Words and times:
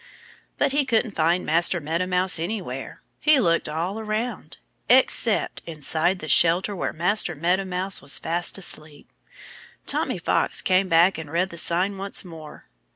But 0.57 0.71
he 0.71 0.83
couldn't 0.83 1.11
find 1.11 1.45
Master 1.45 1.79
Meadow 1.79 2.07
Mouse 2.07 2.39
anywhere. 2.39 3.03
He 3.19 3.39
looked 3.39 3.69
all 3.69 3.99
around 3.99 4.57
except 4.89 5.61
inside 5.67 6.17
the 6.17 6.27
shelter 6.27 6.75
where 6.75 6.91
Master 6.91 7.35
Meadow 7.35 7.65
Mouse 7.65 8.01
was 8.01 8.17
fast 8.17 8.57
asleep. 8.57 9.11
Tommy 9.85 10.17
Fox 10.17 10.63
came 10.63 10.89
back 10.89 11.19
and 11.19 11.29
read 11.31 11.49
the 11.51 11.55
sign 11.57 11.99
once 11.99 12.25
more. 12.25 12.65